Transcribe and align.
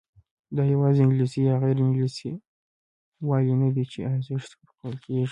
دا 0.55 0.63
یوازې 0.73 0.99
انګلیسي 1.03 1.39
یا 1.49 1.55
غیر 1.63 1.77
انګلیسي 1.85 2.31
والی 3.27 3.55
نه 3.61 3.69
دی 3.75 3.83
چې 3.91 3.99
ارزښت 4.13 4.49
ورکول 4.59 4.95
کېږي. 5.03 5.29